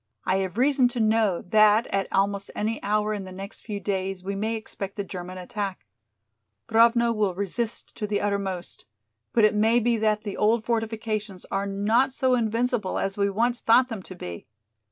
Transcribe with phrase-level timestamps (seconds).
[0.25, 4.23] I have reason to know that at almost any hour in the next few days
[4.23, 5.85] we may expect the German attack.
[6.67, 8.85] Grovno will resist to the uttermost.
[9.31, 13.59] But it may be that the old fortifications are not so invincible as we once
[13.59, 14.47] thought them to be.